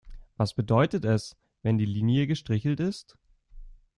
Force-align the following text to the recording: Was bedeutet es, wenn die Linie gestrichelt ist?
Was 0.35 0.55
bedeutet 0.55 1.05
es, 1.05 1.37
wenn 1.61 1.77
die 1.77 1.85
Linie 1.85 2.25
gestrichelt 2.25 2.79
ist? 2.79 3.19